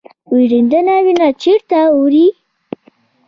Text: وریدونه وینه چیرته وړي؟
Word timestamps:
وریدونه 0.33 0.93
وینه 1.05 1.27
چیرته 1.41 1.79
وړي؟ 1.99 2.27